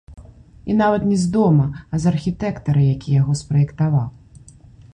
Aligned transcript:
І 0.71 0.77
нават 0.81 1.03
не 1.09 1.17
з 1.23 1.27
дома, 1.35 1.67
а 1.93 1.99
з 2.05 2.09
архітэктара, 2.11 2.81
які 2.93 3.09
яго 3.21 3.37
спраектаваў. 3.43 4.07